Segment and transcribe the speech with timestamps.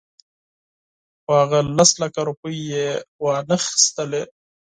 [1.23, 2.87] خو هغه لس لکه روپۍ یې
[3.23, 4.23] وانخیستلې.